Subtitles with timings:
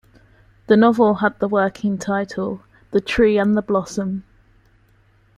[0.65, 4.23] The novel had the working title "The Tree and the Blossom".